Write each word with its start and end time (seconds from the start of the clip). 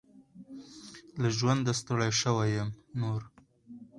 له 1.21 1.29
ژونده 1.37 1.73
ستړي 1.81 2.11
شوي 2.21 2.47
يم 2.57 2.69
نور. 2.99 3.21